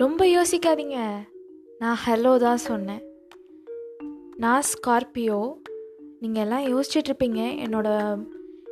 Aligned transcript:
ரொம்ப 0.00 0.24
யோசிக்காதீங்க. 0.24 0.98
நான் 1.78 1.98
ஹலோ 2.06 2.36
தான் 2.36 2.56
சொன்னேன். 2.56 3.02
நான் 4.36 4.62
ஸ்கார்பியோ 4.70 5.52
நீங்கள் 6.20 6.42
எல்லாம் 6.42 6.64
யோசிச்சிட்ருப்பீங்க. 6.64 7.40
என்னோட 7.64 7.88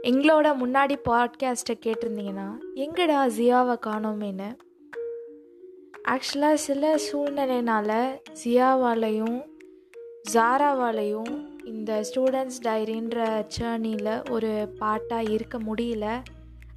எங்களோட 0.03 0.47
முன்னாடி 0.63 0.97
பாட்காஸ்ட்டை 1.09 1.75
கேட்டிருந்தீங்கன்னா 1.87 2.47
எங்கடா 2.75 3.19
ஜியாவை 3.39 3.77
காணோமேன்னு. 3.87 4.49
ஆக்சுவலாக 6.09 6.55
சில 6.55 6.95
சூழ்நிலைனால 7.13 8.19
ஜியாவாலையும் 8.45 9.39
ஜாராவாலையும் 10.33 11.33
இந்த 11.65 12.05
ஸ்டூடெண்ட்ஸ் 12.09 12.63
டைரின்ற 12.63 13.47
ஜேர்னியில் 13.59 14.31
ஒரு 14.31 14.69
பாட்டாக 14.79 15.31
இருக்க 15.31 15.59
முடியல. 15.59 16.23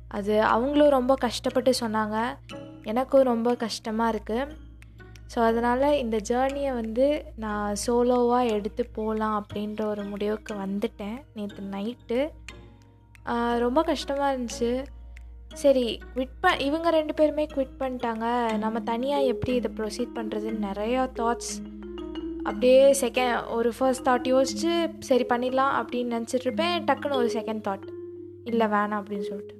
அது 0.07 0.41
அவங்களும் 0.41 0.89
ரொம்ப 0.89 1.15
கஷ்டப்பட்டு 1.15 1.73
சொன்னாங்க. 1.79 2.17
எனக்கும் 2.91 3.29
ரொம்ப 3.31 3.49
கஷ்டமாக 3.63 4.13
இருக்குது 4.13 4.53
ஸோ 5.33 5.39
அதனால் 5.49 5.97
இந்த 6.03 6.17
ஜேர்னியை 6.29 6.71
வந்து 6.79 7.05
நான் 7.43 7.77
சோலோவாக 7.83 8.53
எடுத்து 8.55 8.83
போகலாம் 8.97 9.35
அப்படின்ற 9.41 9.81
ஒரு 9.91 10.03
முடிவுக்கு 10.03 10.53
வந்துட்டேன் 10.63 11.19
நேற்று 11.35 11.63
நைட்டு 11.75 12.19
ரொம்ப 13.63 13.79
கஷ்டமாக 13.91 14.31
இருந்துச்சு. 14.33 14.71
சரி 15.61 15.85
குவிட் 16.13 16.35
ப 16.43 16.51
இவங்க 16.67 16.89
ரெண்டு 16.97 17.13
பேருமே 17.13 17.45
குவிட் 17.53 17.79
பண்ணிட்டாங்க. 17.81 18.25
நம்ம 18.63 18.79
தனியாக 18.91 19.29
எப்படி 19.33 19.53
இதை 19.59 19.71
ப்ரொசீட் 19.79 20.17
பண்ணுறதுன்னு 20.17 20.67
நிறையா 20.69 21.03
தாட்ஸ் 21.19 21.53
அப்படியே 22.47 22.83
செகண்ட் 23.03 23.47
ஒரு 23.57 23.71
ஃபர்ஸ்ட் 23.77 24.05
தாட் 24.07 24.29
யோசிச்சு 24.33 24.73
சரி 25.09 25.25
பண்ணிடலாம் 25.31 25.73
அப்படின்னு 25.79 26.15
நினச்சிட்ருப்பேன் 26.17 26.85
டக்குன்னு 26.89 27.19
ஒரு 27.21 27.31
செகண்ட் 27.37 27.65
தாட் 27.67 27.87
இல்லை 28.51 28.67
வேணாம் 28.75 29.01
அப்படின்னு 29.01 29.27
சொல்லிட்டு. 29.31 29.55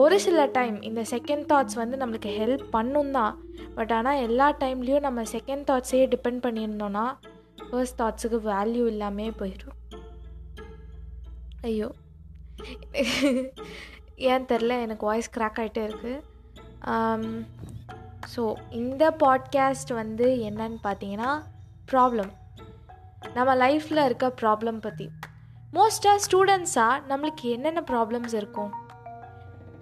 ஒரு 0.00 0.16
சில 0.24 0.40
டைம் 0.56 0.76
இந்த 0.88 1.02
செகண்ட் 1.12 1.44
தாட்ஸ் 1.50 1.78
வந்து 1.80 1.96
நம்மளுக்கு 2.00 2.30
ஹெல்ப் 2.40 2.64
பண்ணும் 2.74 3.12
தான். 3.18 3.34
பட் 3.76 3.92
ஆனால் 3.96 4.22
எல்லா 4.26 4.46
டைம்லேயும் 4.62 5.06
நம்ம 5.06 5.22
செகண்ட் 5.34 5.66
தாட்ஸையே 5.70 6.06
டிபெண்ட் 6.14 6.42
பண்ணியிருந்தோன்னா 6.46 7.06
ஃபர்ஸ்ட் 7.68 7.98
தாட்ஸுக்கு 8.00 8.38
வேல்யூ 8.50 8.84
இல்லாமே 8.92 9.26
போயிடும் 9.40 9.76
ஐயோ. 11.70 11.88
ஏன் 14.30 14.46
தெரில 14.50 14.74
எனக்கு 14.86 15.04
வாய்ஸ் 15.10 15.34
க்ராக் 15.36 15.60
ஆகிட்டே 15.62 15.82
இருக்குது 15.88 16.18
ஸோ 18.32 18.42
um, 18.44 18.56
இந்த 18.80 19.04
பாட்காஸ்ட் 19.22 19.92
வந்து 20.00 20.26
என்னன்னு 20.48 20.78
பார்த்தீங்கன்னா 20.86 21.30
ப்ராப்ளம் 21.92 22.30
நம்ம 23.34 23.50
லைஃப்பில் 23.64 24.04
இருக்க 24.04 24.28
ப்ராப்ளம் 24.42 24.78
பற்றி 24.86 25.06
மோஸ்ட்டாக 25.72 26.22
ஸ்டூடெண்ட்ஸாக 26.26 27.02
நம்மளுக்கு 27.10 27.44
என்னென்ன 27.56 27.82
ப்ராப்ளம்ஸ் 27.90 28.34
இருக்கும்? 28.40 28.70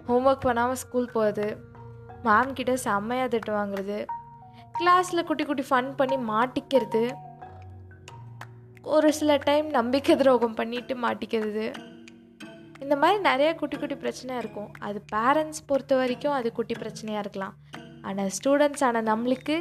ஹோம்ஒர்க் 0.09 0.47
பண்ணாமல் 0.47 0.81
ஸ்கூல் 0.83 1.13
போகிறது 1.15 1.47
மேம் 2.25 2.55
கிட்ட 2.57 2.73
செம்மையாக 2.85 3.31
திட்டு 3.33 3.51
வாங்குறது. 3.57 3.97
கிளாஸில் 4.79 5.27
குட்டி 5.27 5.43
குட்டி 5.43 5.63
ஃபன் 5.69 5.91
பண்ணி 5.99 6.17
மாட்டிக்கிறது. 6.31 7.03
ஒரு 8.95 9.09
சில 9.19 9.31
டைம் 9.47 9.67
நம்பிக்கை 9.77 10.13
துரோகம் 10.21 10.57
பண்ணிட்டு 10.59 10.93
மாட்டிக்கிறது. 11.05 11.65
இந்த 12.83 12.95
மாதிரி 13.01 13.17
நிறைய 13.29 13.49
குட்டி 13.55 13.77
குட்டி 13.77 13.95
பிரச்சனை 13.95 14.33
இருக்கும். 14.37 14.69
அது 14.87 14.99
பேரண்ட்ஸ் 15.13 15.65
பொறுத்த 15.69 15.95
வரைக்கும் 15.95 16.35
அது 16.39 16.49
குட்டி 16.51 16.75
பிரச்சனையாக 16.81 17.23
இருக்கலாம். 17.23 17.55
ஆனால் 18.07 18.31
ஸ்டூடெண்ட்ஸ் 18.37 18.83
ஆன 18.87 19.01
நம்மளுக்கு 19.11 19.57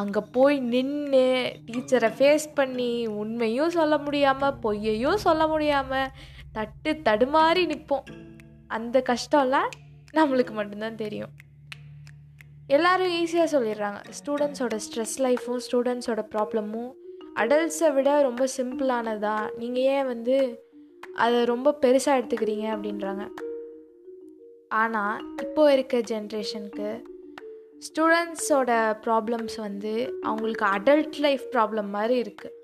அங்கே 0.00 0.20
போய் 0.36 0.56
நின்று 0.72 1.24
டீச்சரை 1.66 2.10
ஃபேஸ் 2.18 2.46
பண்ணி 2.54 2.90
உண்மையும் 3.22 3.74
சொல்ல 3.78 3.94
முடியாமல் 3.98 4.56
பொய்யையும் 4.64 5.24
சொல்ல 5.26 5.42
முடியாமல் 5.46 6.12
தட்டு 6.52 6.90
தடுமாறி 7.08 7.62
நிற்போம் 7.72 8.06
அந்த 8.68 9.02
கஷ்டம்லாம் 9.08 9.70
நம்மளுக்கு 10.14 10.50
மட்டும்தான் 10.50 10.94
தெரியும். 10.94 11.32
எல்லாரும் 12.66 13.08
ஈஸியாக 13.08 13.48
சொல்லிடுறாங்க. 13.52 14.00
ஸ்டூடெண்ட்ஸோட 14.18 14.78
ஸ்ட்ரெஸ் 14.86 15.18
லைஃப்பும் 15.18 15.60
ஸ்டூடெண்ட்ஸோட 15.66 16.22
ப்ராப்ளமும் 16.34 16.92
அடல்ட்ஸை 17.34 17.94
விட 17.94 18.22
ரொம்ப 18.22 18.48
சிம்பிளானதா 18.56 19.56
நீங்கள் 19.56 19.82
ஏன் 19.82 20.06
வந்து 20.06 20.62
அதை 21.14 21.44
ரொம்ப 21.44 21.78
பெருசாக 21.80 22.18
எடுத்துக்கிறீங்க 22.20 22.66
அப்படின்றாங்க. 22.76 23.26
ஆனால் 24.68 25.36
இப்போ 25.42 25.72
இருக்க 25.72 25.98
ஜென்ரேஷனுக்கு 25.98 27.04
ஸ்டூடெண்ட்ஸோட 27.86 28.70
ப்ராப்ளம்ஸ் 29.06 29.56
வந்து 29.56 30.20
அவங்களுக்கு 30.22 30.64
அடல்ட் 30.64 31.18
லைஃப் 31.18 31.44
ப்ராப்ளம் 31.52 31.90
மாதிரி 31.90 32.22
இருக்குது 32.22 32.54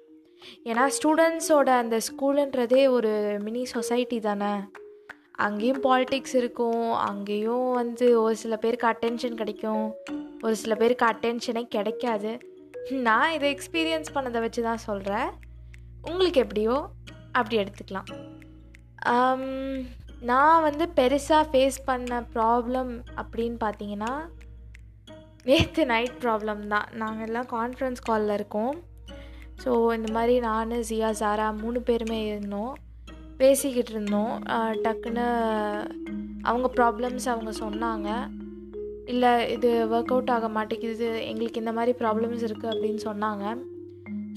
ஏன்னா 0.65 0.91
ஸ்டூடெண்ட்ஸோட 0.99 1.67
அந்த 1.67 1.99
ஸ்கூலுன்றதே 1.99 2.89
ஒரு 2.89 3.39
மினி 3.43 3.65
சொசைட்டி 3.65 4.21
தானே? 4.21 4.63
அங்கேயும் 5.47 5.83
பாலிட்டிக்ஸ் 5.87 6.37
இருக்கும். 6.41 6.85
அங்கேயும் 7.11 7.69
வந்து 7.81 8.07
ஒரு 8.25 8.37
சில 8.43 8.57
பேருக்கு 8.65 8.87
அட்டென்ஷன் 8.93 9.39
கிடைக்கும். 9.41 9.87
ஒரு 10.45 10.55
சில 10.63 10.75
பேருக்கு 10.81 11.07
அட்டென்ஷனே 11.13 11.63
கிடைக்காது. 11.77 12.33
நான் 13.07 13.33
இதை 13.37 13.49
எக்ஸ்பீரியன்ஸ் 13.55 14.15
பண்ணதை 14.15 14.41
வச்சு 14.45 14.63
தான் 14.69 14.85
சொல்கிறேன் 14.89 15.29
உங்களுக்கு 16.11 16.41
எப்படியோ 16.45 16.77
அப்படி 17.39 17.57
எடுத்துக்கலாம். 17.63 18.09
நான் 20.31 20.65
வந்து 20.69 20.85
பெருசாக 20.97 21.45
ஃபேஸ் 21.53 21.79
பண்ண 21.89 22.21
ப்ராப்ளம் 22.35 22.93
அப்படின்னு 23.23 23.59
பார்த்தீங்கன்னா 23.67 24.13
நேற்று 25.49 25.83
நைட் 25.93 26.19
ப்ராப்ளம் 26.25 26.61
தான். 26.73 26.89
நாங்கள் 27.03 27.27
எல்லாம் 27.29 27.49
கான்ஃபரன்ஸ் 27.55 28.07
காலில் 28.09 28.35
இருக்கோம். 28.39 28.75
ஸோ 29.63 29.71
இந்த 29.97 30.09
மாதிரி 30.17 30.35
நான் 30.49 30.73
ஜியா 30.91 31.11
சாரா 31.21 31.49
மூணு 31.63 31.81
பேருமே 31.89 32.21
இருந்தோம். 32.31 32.73
பேசிக்கிட்டு 33.41 33.93
இருந்தோம் 33.95 34.33
டக்குன்னு 34.85 35.27
அவங்க 36.51 36.69
ப்ராப்ளம்ஸ் 36.79 37.27
அவங்க 37.33 37.53
சொன்னாங்க. 37.65 38.09
இல்லை 39.13 39.31
இது 39.55 39.71
ஒர்க் 39.95 40.13
அவுட் 40.15 40.33
ஆக 40.37 40.49
மாட்டேங்குது. 40.57 41.09
எங்களுக்கு 41.31 41.63
இந்த 41.63 41.73
மாதிரி 41.79 41.93
ப்ராப்ளம்ஸ் 42.03 42.45
இருக்குது 42.49 42.73
அப்படின்னு 42.73 43.03
சொன்னாங்க. 43.09 43.45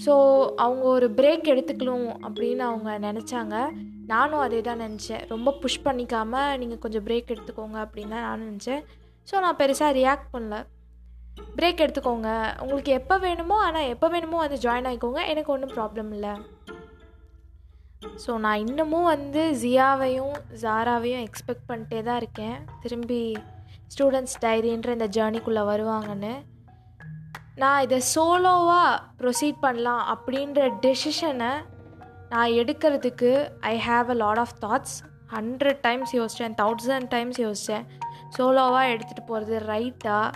ஸோ 0.05 0.13
அவங்க 0.63 0.83
ஒரு 0.95 1.07
பிரேக் 1.19 1.51
எடுத்துக்கணும் 1.53 2.07
அப்படின்னு 2.27 2.63
அவங்க 2.69 2.91
நினச்சாங்க. 3.07 3.55
நானும் 4.13 4.43
அதே 4.45 4.59
தான் 4.69 4.83
நினச்சேன். 4.85 5.23
ரொம்ப 5.33 5.51
புஷ் 5.61 5.83
பண்ணிக்காமல் 5.85 6.57
நீங்கள் 6.61 6.81
கொஞ்சம் 6.85 7.05
பிரேக் 7.07 7.33
எடுத்துக்கோங்க 7.35 7.77
அப்படின்னு 7.85 8.15
தான் 8.15 8.27
நானும் 8.29 8.49
நினச்சேன். 8.51 8.81
ஸோ 9.29 9.35
நான் 9.45 9.59
பெருசாக 9.61 9.97
ரியாக்ட் 9.99 10.33
பண்ணல. 10.33 10.57
பிரேக் 11.57 11.83
எடுத்துக்கோங்க. 11.85 12.29
உங்களுக்கு 12.63 12.91
எப்போ 12.99 13.15
வேணுமோ 13.23 13.55
ஆனால் 13.67 13.89
எப்போ 13.93 14.07
வேணுமோ 14.15 14.37
வந்து 14.43 14.59
ஜாயின் 14.65 14.89
ஆகிக்கோங்க 14.89 15.21
எனக்கு 15.31 15.53
ஒன்றும் 15.55 15.73
ப்ராப்ளம் 15.77 16.11
இல்லை. 16.17 16.33
ஸோ 18.25 18.31
நான் 18.37 18.63
இன்னமும் 18.65 19.09
வந்து 19.13 19.41
ஜியாவையும் 19.63 20.35
ஜாராவையும் 20.63 21.23
எக்ஸ்பெக்ட் 21.27 21.67
பண்ணிட்டே 21.69 22.03
தான் 22.03 22.19
இருக்கேன். 22.21 22.57
திரும்பி 22.83 23.21
ஸ்டூடெண்ட்ஸ் 23.93 24.37
டைரின்ற 24.43 24.89
இந்த 24.97 25.07
ஜேர்னிக்குள்ளே 25.17 25.63
வருவாங்கன்னு. 25.71 26.33
நான் 27.57 27.81
இதை 27.81 27.99
சோலோவாக 28.15 29.01
ப்ரொசீட் 29.19 29.59
பண்ணலாம் 29.61 30.03
அப்படின்ற 30.13 30.61
டெசிஷனை 30.85 31.51
நான் 32.29 32.55
எடுக்கிறதுக்கு 32.61 33.31
I 33.61 33.75
have 33.89 34.09
a 34.09 34.17
lot 34.23 34.37
of 34.37 34.55
thoughts 34.65 34.95
hundred 35.33 35.79
times 35.81 36.15
யோசித்தேன் 36.15 36.57
தௌசண்ட் 36.61 37.09
டைம்ஸ் 37.09 37.39
யோசித்தேன் 37.39 37.85
சோலோவாக 38.37 38.91
எடுத்துகிட்டு 38.93 39.23
போகிறது 39.27 39.55
ரைட்டாக 39.67 40.33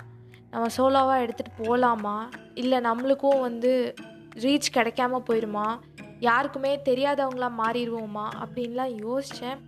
நம்ம 0.52 0.68
சோலோவாக 0.78 1.24
எடுத்துகிட்டு 1.26 1.64
போகலாமா 1.64 2.18
இல்லை 2.54 2.80
நம்மளுக்கும் 2.80 3.42
வந்து 3.42 3.72
ரீச் 4.44 4.76
கிடைக்காம 4.76 5.20
போயிடுமா 5.28 5.68
யாருக்குமே 6.20 6.82
தெரியாதவங்களாம் 6.86 7.60
மாறிடுவோமா 7.60 8.30
அப்படின்லாம் 8.42 8.94
யோசித்தேன் 9.02 9.60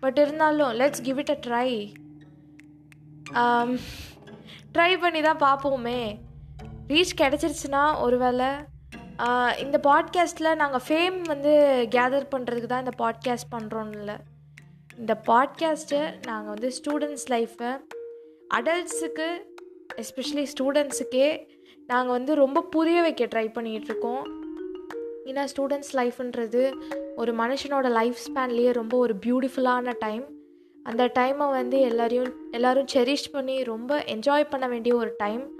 பட் 0.00 0.18
இருந்தாலும் 0.18 0.72
let's 0.72 1.02
give 1.02 1.18
it 1.18 1.30
a 1.30 1.38
try 1.46 1.92
try 4.72 5.00
பண்ணி 5.00 5.20
தான் 5.20 5.38
பார்ப்போமே. 5.38 6.18
ரீச் 6.88 7.18
கிடச்சிருச்சுன்னா 7.20 8.00
ஒரு 8.00 8.18
வேளை 8.18 8.46
uh, 9.18 9.58
இந்த 9.58 9.80
பாட்காஸ்ட்டில் 9.82 10.56
நாங்கள் 10.56 10.84
ஃபேம் 10.88 11.22
வந்து 11.22 11.86
கேதர் 11.90 12.26
பண்ணுறதுக்கு 12.30 12.66
தான் 12.66 12.84
இந்த 12.86 12.94
பாட்காஸ்ட் 12.98 13.52
பண்ணுறோம்ல 13.52 13.98
இல்லை 13.98 14.16
இந்த 14.96 15.20
பாட்காஸ்ட்டு 15.26 16.20
நாங்கள் 16.26 16.52
வந்து 16.52 16.70
ஸ்டூடெண்ட்ஸ் 16.70 17.28
லைஃப்பை 17.30 17.78
அடல்ட்ஸுக்கு 18.54 19.44
எஸ்பெஷலி 19.98 20.46
ஸ்டூடெண்ட்ஸுக்கே 20.58 21.46
நாங்கள் 21.86 22.12
வந்து 22.12 22.34
ரொம்ப 22.34 22.62
புரிய 22.62 23.02
வைக்க 23.02 23.24
ட்ரை 23.24 23.46
பண்ணிகிட்ருக்கோம் 23.48 24.41
ஏன்னா 25.24 25.46
ஸ்டூடெண்ட்ஸ் 25.54 25.92
லைஃப்ன்றது 25.92 26.62
ஒரு 27.16 27.32
மனுஷனோட 27.34 27.90
லைஃப் 27.90 28.16
ஸ்பேன்லேயே 28.26 28.72
ரொம்ப 28.72 28.98
ஒரு 28.98 29.14
பியூட்டிஃபுல்லான 29.26 29.94
டைம் 29.98 30.24
அந்த 30.82 31.10
டைமை 31.18 31.50
வந்து 31.50 31.80
எல்லோரையும் 31.80 32.34
எல்லோரும் 32.50 32.88
செரிஷ் 32.94 33.28
பண்ணி 33.32 33.62
ரொம்ப 33.62 34.04
என்ஜாய் 34.06 34.50
பண்ண 34.50 34.68
வேண்டிய 34.68 34.94
ஒரு 34.94 35.14
டைம் 35.16 35.50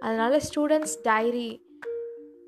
அதனால் 0.00 0.40
ஸ்டூடெண்ட்ஸ் 0.48 0.96
டைரி 1.02 1.62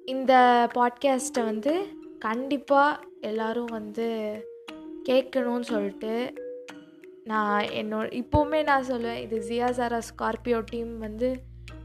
இந்த 0.04 0.32
பாட்காஸ்ட்டை 0.74 1.44
வந்து 1.44 1.86
கண்டிப்பாக 2.18 3.00
எல்லோரும் 3.20 3.70
வந்து 3.70 4.08
கேட்கணும்னு 5.08 5.60
சொல்லிட்டு 5.60 6.32
நான் 7.24 7.64
என்னோட 7.64 8.22
இப்போவுமே 8.22 8.62
நான் 8.62 8.86
சொல்லுவேன் 8.86 9.20
இது 9.20 9.44
ஜியா 9.48 9.70
சாரா 9.70 10.00
ஸ்கார்பியோ 10.08 10.62
டீம் 10.66 10.98
வந்து 10.98 11.36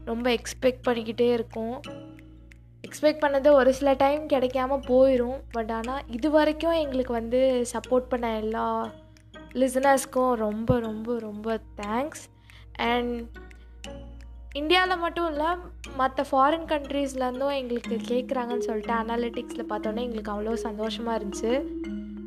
ரொம்ப 0.04 0.30
எக்ஸ்பெக்ட் 0.30 0.86
பண்ணிக்கிட்டே 0.88 1.32
இருக்கும். 1.32 1.80
எக்ஸ்பெக்ட் 2.84 3.22
பண்ணது 3.24 3.50
ஒரு 3.50 3.74
சில 3.74 3.92
டைம் 3.92 4.28
கிடைக்காம 4.28 4.78
போயிடும் 4.86 5.38
பட் 5.52 5.70
ஆனால் 5.70 6.02
இது 6.06 6.30
வரைக்கும் 6.30 6.72
எங்களுக்கு 6.72 7.12
வந்து 7.12 7.40
சப்போர்ட் 7.72 8.08
பண்ண 8.08 8.36
எல்லா 8.36 8.90
லிசனர்ஸ்க்கும் 9.52 10.32
ரொம்ப 10.32 10.78
ரொம்ப 10.80 11.18
ரொம்ப 11.18 11.60
தேங்க்ஸ் 11.86 12.24
அண்ட் 12.72 13.40
இந்தியாவில் 14.52 14.98
மட்டும் 14.98 15.28
இல்லை 15.28 15.50
மற்ற 15.96 16.24
ஃபாரின் 16.30 16.66
கண்ட்ரீஸ்லேருந்தும் 16.72 17.54
எங்களுக்கு 17.56 17.96
கேட்குறாங்கன்னு 18.08 18.58
சொல்லிட்டு 18.58 18.94
அனாலிட்டிக்ஸில் 18.94 19.70
பார்த்தோன்னே 19.70 20.02
எங்களுக்கு 20.06 20.32
அவ்வளோ 20.32 20.54
சந்தோஷமாக 20.54 21.18
இருந்துச்சு. 21.18 21.52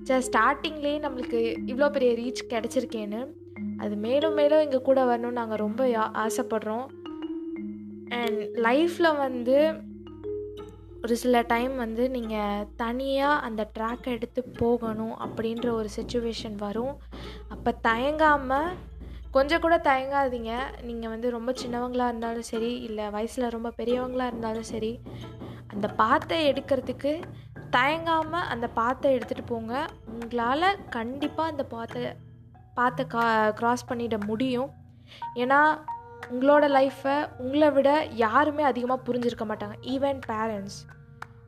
ஜஸ்ட் 0.04 0.28
ஸ்டார்டிங்லேயே 0.31 0.98
நம்மளுக்கு 1.06 1.40
இவ்வளோ 1.68 1.90
பெரிய 1.90 2.12
ரீச் 2.13 2.42
கிடச்சிருக்கேன்னு. 2.50 3.22
அது 3.78 3.96
மேலும் 3.96 4.34
மேலும் 4.34 4.60
எங்கள் 4.60 4.81
கூட 4.81 5.04
வரணும்னு 5.04 5.40
நாங்கள் 5.42 5.57
ரொம்ப 5.57 5.86
ஆசைப்படுறோம். 6.25 6.88
அண்ட் 8.10 8.42
லைஃப்பில் 8.68 9.18
வந்து 9.18 9.57
ஒரு 11.06 11.16
சில 11.24 11.42
டைம் 11.54 11.74
வந்து 11.84 12.04
நீங்கள் 12.13 12.68
தனியாக 12.81 13.42
அந்த 13.48 13.62
ட்ராக்கை 13.78 14.12
எடுத்து 14.18 14.42
போகணும் 14.60 15.16
அப்படின்ற 15.25 15.68
ஒரு 15.80 15.90
சுச்சுவேஷன் 15.96 16.56
வரும். 16.63 16.94
அப்போ 17.54 17.72
தயங்காமல் 17.88 18.69
கொஞ்சம் 19.36 19.63
கூட 19.63 19.75
தயங்காதீங்க. 19.88 20.52
நீங்கள் 20.88 21.12
வந்து 21.13 21.28
ரொம்ப 21.36 21.52
சின்னவங்களாக 21.62 22.12
இருந்தாலும் 22.12 22.48
சரி 22.52 22.72
இல்லை 22.88 23.06
வயசில் 23.16 23.54
ரொம்ப 23.56 23.72
பெரியவங்களாக 23.80 24.31
இருந்தாலும் 24.31 24.69
சரி 24.74 24.94
அந்த 25.74 25.88
பாத்தை 26.02 26.38
எடுக்கிறதுக்கு 26.52 27.12
தயங்காமல் 27.78 28.50
அந்த 28.54 28.68
பாத்தை 28.80 29.12
எடுத்துகிட்டு 29.18 29.52
போங்க. 29.54 29.74
உங்களால் 30.13 30.68
கண்டிப்பாக 30.98 31.54
அந்த 31.54 31.66
பாத்தை 31.75 32.04
பாத்தை 32.80 33.06
கா 33.16 33.25
க்ராஸ் 33.60 33.90
பண்ணிட 33.90 34.18
முடியும். 34.30 34.72
ஏன்னா 35.44 35.60
உங்களோட 36.33 36.66
லைஃப்பை 36.77 37.16
உங்களை 37.44 37.69
விட 37.75 37.89
யாருமே 38.24 38.63
அதிகமாக 38.72 39.06
புரிஞ்சிருக்க 39.07 39.45
மாட்டாங்க. 39.50 39.75
ஈவன் 39.94 40.19
பேரண்ட்ஸ் 40.31 40.77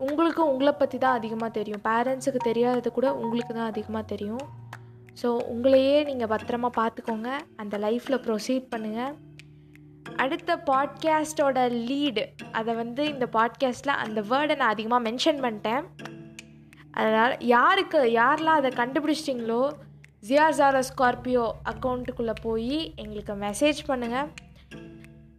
உங்களுக்கு 0.05 0.41
உங்களை 0.51 0.73
பற்றி 0.73 0.97
தான் 1.03 1.17
அதிகமாக 1.19 1.51
தெரியும். 1.59 1.83
பேரண்ட்ஸுக்கு 1.89 2.41
தெரியாதது 2.49 2.89
கூட 2.97 3.07
உங்களுக்கு 3.21 3.53
தான் 3.53 3.71
அதிகமாக 3.73 4.05
தெரியும். 4.13 4.45
ஸோ 5.21 5.29
உங்களையே 5.53 5.95
நீங்கள் 6.09 6.31
பத்திரமா 6.33 6.69
பார்த்துக்கோங்க. 6.81 7.29
அந்த 7.61 7.75
லைஃப்பில் 7.85 8.23
ப்ரொசீட் 8.25 8.67
பண்ணுங்கள் 8.73 9.15
அடுத்த 10.23 10.51
பாட்காஸ்டோட 10.69 11.57
லீடு 11.87 12.23
அதை 12.59 12.71
வந்து 12.81 13.01
இந்த 13.13 13.25
பாட்காஸ்ட்டில் 13.37 13.99
அந்த 14.03 14.19
வேர்டை 14.29 14.55
நான் 14.61 14.73
அதிகமாக 14.75 15.05
மென்ஷன் 15.07 15.41
பண்ணிட்டேன். 15.45 15.83
அதனால் 16.99 17.33
யாருக்கு 17.55 17.99
யாரெல்லாம் 18.21 18.59
அதை 18.61 18.71
கண்டுபிடிச்சிட்டிங்களோ 18.81 19.61
ஜியார் 20.27 20.57
ஜாரோ 20.59 20.79
ஸ்கார்பியோ 20.89 21.43
அக்கௌண்ட்டுக்குள்ளே 21.71 22.35
போய் 22.45 22.77
எங்களுக்கு 23.01 23.33
மெசேஜ் 23.45 23.81
பண்ணுங்கள் 23.89 24.29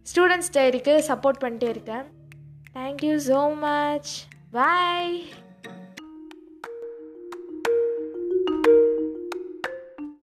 ஸ்டூடெண்ட்ஸ் 0.09 0.53
டைரிக்கு 0.55 0.93
சப்போர்ட் 1.09 1.41
பண்ணிட்டே 1.43 1.69
இருக்கேன். 1.73 2.05
Thank you 2.77 3.15
so 3.29 3.41
much 3.65 4.11
bye 4.57 5.13